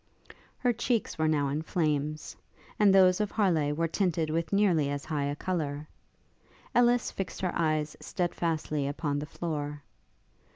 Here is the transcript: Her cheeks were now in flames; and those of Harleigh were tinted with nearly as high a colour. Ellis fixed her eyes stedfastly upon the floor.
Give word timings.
Her 0.57 0.73
cheeks 0.73 1.19
were 1.19 1.27
now 1.27 1.49
in 1.49 1.61
flames; 1.61 2.35
and 2.79 2.91
those 2.91 3.21
of 3.21 3.29
Harleigh 3.29 3.71
were 3.75 3.87
tinted 3.87 4.31
with 4.31 4.51
nearly 4.51 4.89
as 4.89 5.05
high 5.05 5.25
a 5.25 5.35
colour. 5.35 5.87
Ellis 6.73 7.11
fixed 7.11 7.39
her 7.41 7.53
eyes 7.53 7.95
stedfastly 7.99 8.87
upon 8.87 9.19
the 9.19 9.27
floor. 9.27 9.83